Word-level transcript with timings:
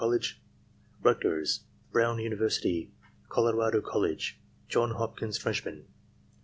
Coll 0.03 0.17
Rutgers 1.03 1.59
Brown 1.91 2.17
University 2.17 2.89
Colorado 3.29 3.81
College 3.81 4.41
Johns 4.67 4.95
Hopkins, 4.95 5.37
Freshmen.. 5.37 5.85